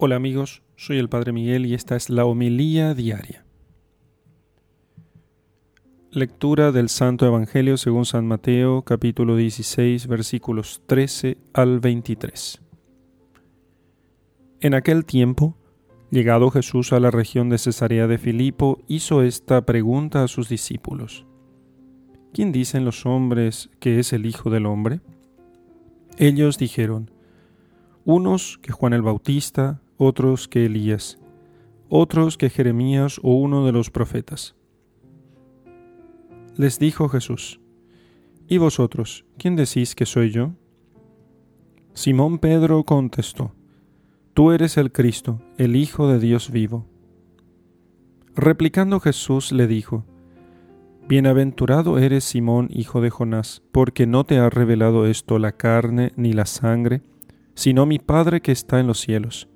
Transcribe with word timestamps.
Hola 0.00 0.14
amigos, 0.14 0.62
soy 0.76 0.98
el 0.98 1.08
Padre 1.08 1.32
Miguel 1.32 1.66
y 1.66 1.74
esta 1.74 1.96
es 1.96 2.08
la 2.08 2.24
homilía 2.24 2.94
diaria. 2.94 3.44
Lectura 6.12 6.70
del 6.70 6.88
Santo 6.88 7.26
Evangelio 7.26 7.76
según 7.76 8.04
San 8.04 8.24
Mateo 8.24 8.82
capítulo 8.82 9.34
16 9.34 10.06
versículos 10.06 10.82
13 10.86 11.36
al 11.52 11.80
23. 11.80 12.62
En 14.60 14.74
aquel 14.74 15.04
tiempo, 15.04 15.56
llegado 16.12 16.52
Jesús 16.52 16.92
a 16.92 17.00
la 17.00 17.10
región 17.10 17.48
de 17.48 17.58
Cesarea 17.58 18.06
de 18.06 18.18
Filipo, 18.18 18.78
hizo 18.86 19.24
esta 19.24 19.62
pregunta 19.62 20.22
a 20.22 20.28
sus 20.28 20.48
discípulos. 20.48 21.26
¿Quién 22.32 22.52
dicen 22.52 22.84
los 22.84 23.04
hombres 23.04 23.68
que 23.80 23.98
es 23.98 24.12
el 24.12 24.26
Hijo 24.26 24.48
del 24.48 24.66
Hombre? 24.66 25.00
Ellos 26.18 26.56
dijeron, 26.56 27.10
unos 28.04 28.58
que 28.62 28.70
Juan 28.70 28.92
el 28.92 29.02
Bautista, 29.02 29.82
otros 29.98 30.48
que 30.48 30.64
Elías, 30.64 31.18
otros 31.88 32.38
que 32.38 32.48
Jeremías 32.48 33.20
o 33.22 33.34
uno 33.34 33.66
de 33.66 33.72
los 33.72 33.90
profetas. 33.90 34.54
Les 36.56 36.78
dijo 36.78 37.08
Jesús, 37.08 37.60
¿Y 38.46 38.58
vosotros, 38.58 39.26
quién 39.36 39.56
decís 39.56 39.94
que 39.94 40.06
soy 40.06 40.30
yo? 40.30 40.52
Simón 41.92 42.38
Pedro 42.38 42.84
contestó, 42.84 43.52
Tú 44.32 44.52
eres 44.52 44.76
el 44.76 44.92
Cristo, 44.92 45.42
el 45.58 45.76
Hijo 45.76 46.08
de 46.08 46.20
Dios 46.20 46.50
vivo. 46.50 46.86
Replicando 48.36 49.00
Jesús 49.00 49.50
le 49.50 49.66
dijo, 49.66 50.06
Bienaventurado 51.08 51.98
eres 51.98 52.22
Simón, 52.22 52.68
hijo 52.70 53.00
de 53.00 53.10
Jonás, 53.10 53.62
porque 53.72 54.06
no 54.06 54.24
te 54.24 54.38
ha 54.38 54.48
revelado 54.48 55.06
esto 55.06 55.38
la 55.38 55.52
carne 55.52 56.12
ni 56.16 56.34
la 56.34 56.46
sangre, 56.46 57.02
sino 57.54 57.86
mi 57.86 57.98
Padre 57.98 58.42
que 58.42 58.52
está 58.52 58.78
en 58.78 58.86
los 58.86 59.00
cielos. 59.00 59.48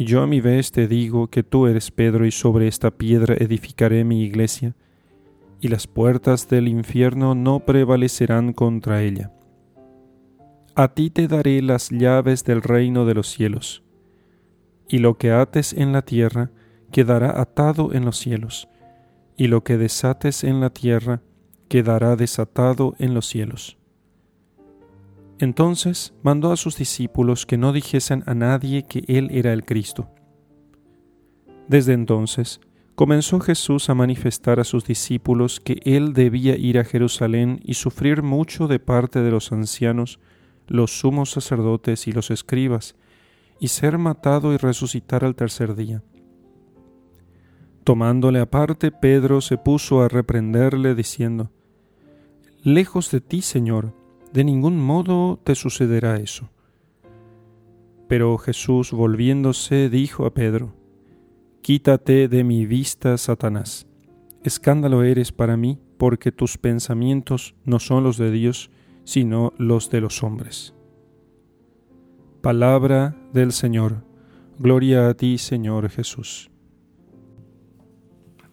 Y 0.00 0.06
yo 0.06 0.22
a 0.22 0.26
mi 0.26 0.40
vez 0.40 0.72
te 0.72 0.88
digo 0.88 1.26
que 1.26 1.42
tú 1.42 1.66
eres 1.66 1.90
Pedro 1.90 2.24
y 2.24 2.30
sobre 2.30 2.66
esta 2.68 2.90
piedra 2.90 3.34
edificaré 3.38 4.02
mi 4.02 4.22
iglesia, 4.22 4.74
y 5.60 5.68
las 5.68 5.86
puertas 5.86 6.48
del 6.48 6.68
infierno 6.68 7.34
no 7.34 7.66
prevalecerán 7.66 8.54
contra 8.54 9.02
ella. 9.02 9.30
A 10.74 10.94
ti 10.94 11.10
te 11.10 11.28
daré 11.28 11.60
las 11.60 11.90
llaves 11.90 12.44
del 12.44 12.62
reino 12.62 13.04
de 13.04 13.12
los 13.12 13.28
cielos, 13.28 13.82
y 14.88 15.00
lo 15.00 15.18
que 15.18 15.32
ates 15.32 15.74
en 15.74 15.92
la 15.92 16.00
tierra 16.00 16.50
quedará 16.90 17.38
atado 17.38 17.92
en 17.92 18.06
los 18.06 18.16
cielos, 18.16 18.70
y 19.36 19.48
lo 19.48 19.64
que 19.64 19.76
desates 19.76 20.44
en 20.44 20.62
la 20.62 20.70
tierra 20.70 21.20
quedará 21.68 22.16
desatado 22.16 22.94
en 22.98 23.12
los 23.12 23.26
cielos. 23.26 23.76
Entonces 25.40 26.12
mandó 26.22 26.52
a 26.52 26.56
sus 26.58 26.76
discípulos 26.76 27.46
que 27.46 27.56
no 27.56 27.72
dijesen 27.72 28.22
a 28.26 28.34
nadie 28.34 28.82
que 28.82 29.04
Él 29.08 29.30
era 29.32 29.54
el 29.54 29.64
Cristo. 29.64 30.10
Desde 31.66 31.94
entonces 31.94 32.60
comenzó 32.94 33.40
Jesús 33.40 33.88
a 33.88 33.94
manifestar 33.94 34.60
a 34.60 34.64
sus 34.64 34.84
discípulos 34.84 35.58
que 35.58 35.80
Él 35.86 36.12
debía 36.12 36.58
ir 36.58 36.78
a 36.78 36.84
Jerusalén 36.84 37.58
y 37.64 37.74
sufrir 37.74 38.22
mucho 38.22 38.68
de 38.68 38.80
parte 38.80 39.22
de 39.22 39.30
los 39.30 39.50
ancianos, 39.50 40.20
los 40.66 41.00
sumos 41.00 41.30
sacerdotes 41.30 42.06
y 42.06 42.12
los 42.12 42.30
escribas, 42.30 42.96
y 43.58 43.68
ser 43.68 43.96
matado 43.96 44.52
y 44.52 44.58
resucitar 44.58 45.24
al 45.24 45.36
tercer 45.36 45.74
día. 45.74 46.02
Tomándole 47.84 48.40
aparte, 48.40 48.92
Pedro 48.92 49.40
se 49.40 49.56
puso 49.56 50.02
a 50.02 50.08
reprenderle, 50.08 50.94
diciendo, 50.94 51.50
Lejos 52.62 53.10
de 53.10 53.22
ti, 53.22 53.40
Señor, 53.40 53.94
de 54.32 54.44
ningún 54.44 54.78
modo 54.78 55.38
te 55.42 55.54
sucederá 55.54 56.16
eso. 56.16 56.48
Pero 58.08 58.36
Jesús 58.38 58.92
volviéndose 58.92 59.88
dijo 59.88 60.26
a 60.26 60.34
Pedro, 60.34 60.74
Quítate 61.62 62.26
de 62.28 62.42
mi 62.42 62.64
vista, 62.64 63.18
Satanás. 63.18 63.86
Escándalo 64.42 65.02
eres 65.02 65.30
para 65.30 65.56
mí, 65.56 65.78
porque 65.98 66.32
tus 66.32 66.56
pensamientos 66.56 67.54
no 67.64 67.78
son 67.78 68.02
los 68.02 68.16
de 68.16 68.30
Dios, 68.30 68.70
sino 69.04 69.52
los 69.58 69.90
de 69.90 70.00
los 70.00 70.22
hombres. 70.22 70.74
Palabra 72.40 73.14
del 73.34 73.52
Señor. 73.52 74.04
Gloria 74.58 75.08
a 75.08 75.14
ti, 75.14 75.36
Señor 75.36 75.90
Jesús. 75.90 76.50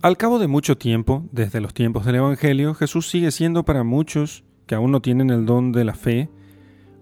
Al 0.01 0.17
cabo 0.17 0.39
de 0.39 0.47
mucho 0.47 0.77
tiempo, 0.77 1.25
desde 1.31 1.61
los 1.61 1.73
tiempos 1.73 2.05
del 2.05 2.15
Evangelio, 2.15 2.73
Jesús 2.73 3.09
sigue 3.09 3.31
siendo 3.31 3.63
para 3.63 3.83
muchos 3.83 4.43
que 4.67 4.75
aún 4.75 4.91
no 4.91 5.01
tienen 5.01 5.29
el 5.29 5.45
don 5.45 5.71
de 5.71 5.85
la 5.85 5.95
fe 5.95 6.29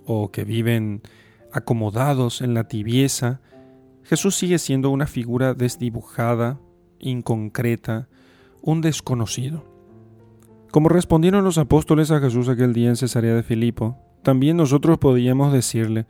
o 0.05 0.31
que 0.31 0.45
viven 0.45 1.01
acomodados 1.51 2.41
en 2.41 2.53
la 2.53 2.67
tibieza, 2.67 3.41
Jesús 4.03 4.35
sigue 4.35 4.59
siendo 4.59 4.91
una 4.91 5.07
figura 5.07 5.53
desdibujada, 5.53 6.59
inconcreta, 6.99 8.07
un 8.61 8.81
desconocido. 8.81 9.65
Como 10.71 10.89
respondieron 10.89 11.43
los 11.43 11.57
apóstoles 11.57 12.11
a 12.11 12.19
Jesús 12.19 12.49
aquel 12.49 12.73
día 12.73 12.89
en 12.89 12.97
Cesarea 12.97 13.33
de 13.33 13.43
Filipo, 13.43 13.97
también 14.21 14.57
nosotros 14.57 14.97
podíamos 14.97 15.53
decirle, 15.53 16.05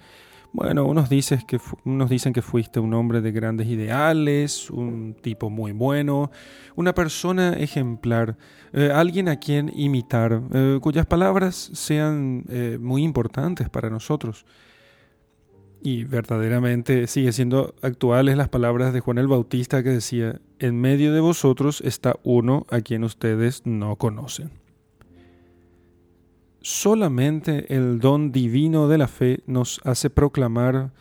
bueno, 0.56 0.86
unos, 0.86 1.10
dices 1.10 1.44
que, 1.44 1.60
unos 1.84 2.10
dicen 2.10 2.32
que 2.32 2.42
fuiste 2.42 2.80
un 2.80 2.94
hombre 2.94 3.20
de 3.20 3.34
grandes 3.34 3.68
ideales, 3.68 4.72
un 4.72 5.14
tipo 5.22 5.50
muy 5.50 5.74
bueno, 5.74 6.32
una 6.78 6.94
persona 6.94 7.54
ejemplar, 7.54 8.38
eh, 8.72 8.90
alguien 8.90 9.28
a 9.28 9.36
quien 9.36 9.70
imitar, 9.76 10.42
eh, 10.54 10.80
cuyas 10.82 11.06
palabras 11.06 11.72
sean 11.74 12.46
eh, 12.48 12.78
muy 12.80 13.04
importantes 13.04 13.68
para 13.68 13.90
nosotros. 13.90 14.46
Y 15.84 16.06
verdaderamente 16.06 17.08
sigue 17.08 17.34
siendo 17.34 17.76
actuales 17.82 18.38
las 18.38 18.48
palabras 18.48 18.94
de 18.94 19.02
Juan 19.02 19.18
el 19.18 19.28
Bautista 19.28 19.84
que 19.84 19.90
decía, 19.90 20.40
en 20.60 20.80
medio 20.80 21.14
de 21.14 21.20
vosotros 21.20 21.82
está 21.82 22.16
uno 22.24 22.66
a 22.70 22.80
quien 22.80 23.04
ustedes 23.04 23.64
no 23.66 23.98
conocen 23.98 24.65
solamente 26.66 27.72
el 27.76 28.00
don 28.00 28.32
divino 28.32 28.88
de 28.88 28.98
la 28.98 29.08
fe 29.08 29.44
nos 29.46 29.80
hace 29.84 30.10
proclamar 30.10 30.92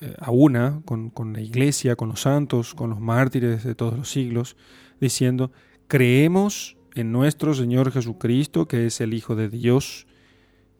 eh, 0.00 0.12
a 0.18 0.32
una, 0.32 0.82
con, 0.84 1.10
con 1.10 1.32
la 1.32 1.40
iglesia, 1.40 1.94
con 1.94 2.08
los 2.08 2.22
santos, 2.22 2.74
con 2.74 2.90
los 2.90 2.98
mártires 2.98 3.62
de 3.62 3.76
todos 3.76 3.96
los 3.96 4.10
siglos, 4.10 4.56
diciendo, 5.00 5.52
creemos 5.86 6.76
en 6.96 7.12
nuestro 7.12 7.54
Señor 7.54 7.92
Jesucristo, 7.92 8.66
que 8.66 8.86
es 8.86 9.00
el 9.00 9.14
Hijo 9.14 9.36
de 9.36 9.48
Dios, 9.48 10.08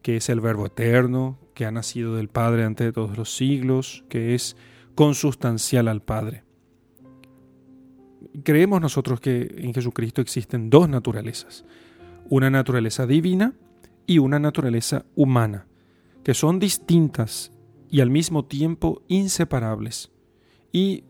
que 0.01 0.17
es 0.17 0.27
el 0.27 0.41
Verbo 0.41 0.65
eterno, 0.65 1.39
que 1.53 1.65
ha 1.65 1.71
nacido 1.71 2.17
del 2.17 2.27
Padre 2.27 2.65
ante 2.65 2.91
todos 2.91 3.17
los 3.17 3.33
siglos, 3.33 4.03
que 4.09 4.35
es 4.35 4.57
consustancial 4.93 5.87
al 5.87 6.01
Padre. 6.01 6.43
Creemos 8.43 8.81
nosotros 8.81 9.21
que 9.21 9.55
en 9.57 9.73
Jesucristo 9.73 10.19
existen 10.19 10.69
dos 10.69 10.89
naturalezas, 10.89 11.63
una 12.27 12.49
naturaleza 12.49 13.07
divina 13.07 13.53
y 14.07 14.17
una 14.17 14.39
naturaleza 14.39 15.05
humana, 15.15 15.67
que 16.23 16.33
son 16.33 16.57
distintas 16.57 17.51
y 17.89 17.99
al 18.01 18.09
mismo 18.09 18.45
tiempo 18.45 19.03
inseparables. 19.07 20.11
Y 20.71 21.03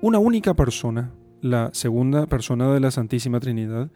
una 0.00 0.18
única 0.18 0.54
persona, 0.54 1.12
la 1.42 1.70
segunda 1.74 2.26
persona 2.26 2.72
de 2.72 2.80
la 2.80 2.90
Santísima 2.90 3.40
Trinidad, 3.40 3.90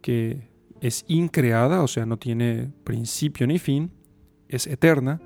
que 0.00 0.48
es 0.80 1.04
increada, 1.08 1.82
o 1.82 1.88
sea, 1.88 2.06
no 2.06 2.18
tiene 2.18 2.72
principio 2.84 3.46
ni 3.46 3.58
fin, 3.58 3.90
es 4.48 4.66
eterna, 4.66 5.20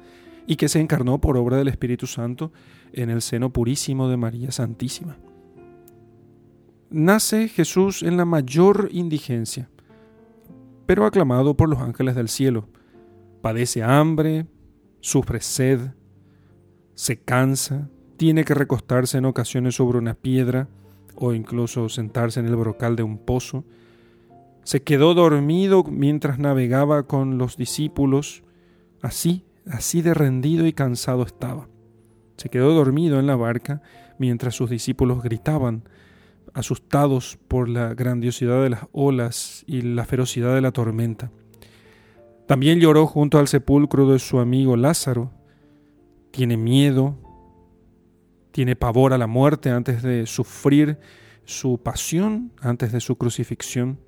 y 0.47 0.57
que 0.57 0.69
se 0.69 0.81
encarnó 0.81 1.21
por 1.21 1.37
obra 1.37 1.59
del 1.59 1.69
Espíritu 1.69 2.07
Santo 2.07 2.53
en 2.93 3.11
el 3.11 3.23
seno 3.23 3.53
purísimo 3.53 4.09
de 4.09 4.17
María 4.17 4.51
Santísima. 4.51 5.19
Nace 6.91 7.49
Jesús 7.49 8.03
en 8.03 8.17
la 8.17 8.25
mayor 8.25 8.89
indigencia, 8.93 9.71
pero 10.87 11.07
aclamado 11.07 11.57
por 11.57 11.69
los 11.69 11.81
ángeles 11.81 12.15
del 12.15 12.29
cielo. 12.29 12.69
Padece 13.41 13.83
hambre, 13.83 14.47
sufre 15.01 15.41
sed, 15.41 15.81
se 16.95 17.21
cansa, 17.21 17.89
tiene 18.17 18.45
que 18.45 18.55
recostarse 18.55 19.19
en 19.19 19.25
ocasiones 19.25 19.75
sobre 19.75 19.99
una 19.99 20.15
piedra 20.15 20.69
o 21.17 21.35
incluso 21.35 21.89
sentarse 21.89 22.41
en 22.41 22.47
el 22.47 22.57
brocal 22.57 22.97
de 22.97 23.03
un 23.03 23.19
pozo. 23.19 23.65
Se 24.65 24.83
quedó 24.83 25.15
dormido 25.15 25.83
mientras 25.85 26.39
navegaba 26.39 27.05
con 27.05 27.39
los 27.39 27.57
discípulos. 27.57 28.45
Así, 29.01 29.45
así 29.67 30.03
de 30.03 30.15
rendido 30.15 30.67
y 30.67 30.73
cansado 30.73 31.25
estaba. 31.25 31.69
Se 32.37 32.49
quedó 32.49 32.73
dormido 32.73 33.19
en 33.19 33.27
la 33.27 33.37
barca 33.37 33.83
mientras 34.19 34.55
sus 34.55 34.71
discípulos 34.71 35.23
gritaban 35.23 35.83
asustados 36.55 37.39
por 37.49 37.69
la 37.69 37.95
grandiosidad 37.95 38.63
de 38.63 38.71
las 38.71 38.87
olas 38.93 39.65
y 39.67 39.83
la 39.83 40.05
ferocidad 40.05 40.55
de 40.55 40.61
la 40.61 40.73
tormenta. 40.73 41.31
También 42.47 42.81
lloró 42.81 43.07
junto 43.07 43.39
al 43.39 43.49
sepulcro 43.49 44.11
de 44.11 44.19
su 44.19 44.39
amigo 44.39 44.77
Lázaro. 44.77 45.31
Tiene 46.31 46.57
miedo, 46.57 47.17
tiene 48.51 48.77
pavor 48.77 49.13
a 49.13 49.19
la 49.19 49.27
muerte 49.27 49.71
antes 49.71 50.03
de 50.03 50.27
sufrir 50.27 50.99
su 51.45 51.79
pasión, 51.83 52.53
antes 52.61 52.93
de 52.93 53.01
su 53.01 53.17
crucifixión, 53.17 53.99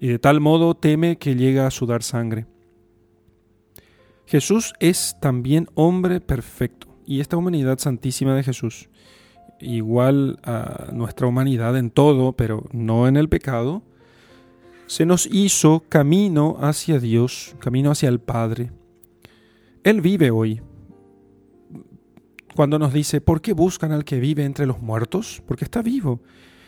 y 0.00 0.08
de 0.08 0.18
tal 0.18 0.40
modo 0.40 0.74
teme 0.74 1.18
que 1.18 1.36
llegue 1.36 1.60
a 1.60 1.70
sudar 1.70 2.02
sangre. 2.02 2.46
Jesús 4.26 4.72
es 4.80 5.16
también 5.20 5.68
hombre 5.74 6.20
perfecto, 6.20 6.96
y 7.04 7.20
esta 7.20 7.36
humanidad 7.36 7.78
santísima 7.78 8.34
de 8.34 8.42
Jesús, 8.42 8.88
igual 9.62 10.38
a 10.42 10.90
nuestra 10.92 11.26
humanidad 11.26 11.76
en 11.76 11.90
todo, 11.90 12.32
pero 12.32 12.64
no 12.72 13.08
en 13.08 13.16
el 13.16 13.28
pecado, 13.28 13.82
se 14.86 15.06
nos 15.06 15.26
hizo 15.26 15.84
camino 15.88 16.56
hacia 16.60 16.98
Dios, 16.98 17.56
camino 17.60 17.90
hacia 17.90 18.08
el 18.08 18.20
Padre. 18.20 18.72
Él 19.84 20.00
vive 20.00 20.30
hoy. 20.30 20.60
Cuando 22.54 22.78
nos 22.78 22.92
dice, 22.92 23.22
¿por 23.22 23.40
qué 23.40 23.54
buscan 23.54 23.92
al 23.92 24.04
que 24.04 24.20
vive 24.20 24.44
entre 24.44 24.66
los 24.66 24.82
muertos? 24.82 25.42
Porque 25.46 25.64
está 25.64 25.80
vivo 25.80 26.20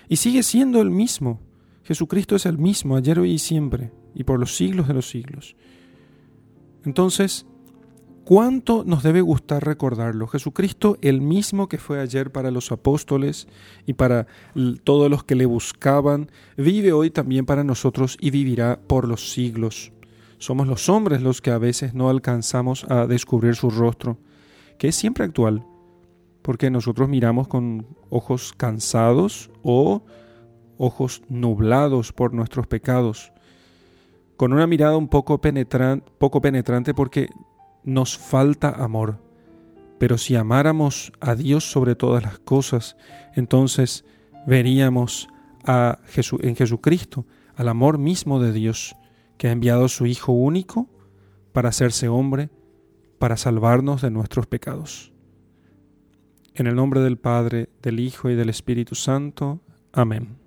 y 0.08 0.16
sigue 0.16 0.42
siendo 0.42 0.80
el 0.80 0.90
mismo. 0.90 1.40
Jesucristo 1.82 2.36
es 2.36 2.46
el 2.46 2.58
mismo 2.58 2.96
ayer, 2.96 3.18
hoy 3.18 3.32
y 3.32 3.38
siempre, 3.38 3.92
y 4.14 4.24
por 4.24 4.40
los 4.40 4.56
siglos 4.56 4.88
de 4.88 4.94
los 4.94 5.08
siglos. 5.08 5.56
Entonces, 6.84 7.46
¿Cuánto 8.24 8.84
nos 8.86 9.02
debe 9.02 9.20
gustar 9.20 9.66
recordarlo? 9.66 10.26
Jesucristo, 10.26 10.96
el 11.02 11.20
mismo 11.20 11.68
que 11.68 11.76
fue 11.76 12.00
ayer 12.00 12.32
para 12.32 12.50
los 12.50 12.72
apóstoles 12.72 13.46
y 13.84 13.92
para 13.92 14.26
todos 14.82 15.10
los 15.10 15.24
que 15.24 15.34
le 15.34 15.44
buscaban, 15.44 16.30
vive 16.56 16.94
hoy 16.94 17.10
también 17.10 17.44
para 17.44 17.64
nosotros 17.64 18.16
y 18.18 18.30
vivirá 18.30 18.80
por 18.86 19.06
los 19.06 19.30
siglos. 19.30 19.92
Somos 20.38 20.66
los 20.66 20.88
hombres 20.88 21.20
los 21.20 21.42
que 21.42 21.50
a 21.50 21.58
veces 21.58 21.92
no 21.92 22.08
alcanzamos 22.08 22.86
a 22.88 23.06
descubrir 23.06 23.56
su 23.56 23.68
rostro, 23.68 24.16
que 24.78 24.88
es 24.88 24.96
siempre 24.96 25.24
actual, 25.24 25.66
porque 26.40 26.70
nosotros 26.70 27.10
miramos 27.10 27.46
con 27.46 27.86
ojos 28.08 28.54
cansados 28.56 29.50
o 29.62 30.02
ojos 30.78 31.22
nublados 31.28 32.14
por 32.14 32.32
nuestros 32.32 32.66
pecados, 32.68 33.32
con 34.38 34.54
una 34.54 34.66
mirada 34.66 34.96
un 34.96 35.08
poco, 35.08 35.42
poco 36.18 36.40
penetrante 36.40 36.94
porque 36.94 37.28
nos 37.84 38.18
falta 38.18 38.70
amor. 38.70 39.18
Pero 39.98 40.18
si 40.18 40.36
amáramos 40.36 41.12
a 41.20 41.34
Dios 41.34 41.70
sobre 41.70 41.94
todas 41.94 42.22
las 42.22 42.38
cosas, 42.38 42.96
entonces 43.34 44.04
veríamos 44.46 45.28
a 45.64 45.98
en 46.40 46.56
Jesucristo 46.56 47.26
al 47.56 47.68
amor 47.68 47.98
mismo 47.98 48.40
de 48.40 48.52
Dios, 48.52 48.96
que 49.38 49.48
ha 49.48 49.52
enviado 49.52 49.86
a 49.86 49.88
su 49.88 50.06
Hijo 50.06 50.32
único 50.32 50.88
para 51.52 51.68
hacerse 51.68 52.08
hombre, 52.08 52.50
para 53.18 53.36
salvarnos 53.36 54.02
de 54.02 54.10
nuestros 54.10 54.46
pecados. 54.46 55.12
En 56.54 56.66
el 56.66 56.74
nombre 56.74 57.00
del 57.00 57.16
Padre, 57.16 57.68
del 57.82 58.00
Hijo 58.00 58.30
y 58.30 58.34
del 58.34 58.48
Espíritu 58.48 58.94
Santo. 58.94 59.60
Amén. 59.92 60.43